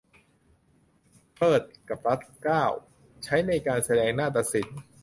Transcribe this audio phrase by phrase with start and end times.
[1.35, 2.65] เทริดกับรัดเกล้า
[3.23, 4.79] ใช้ในการแสดงนาฎศิลป์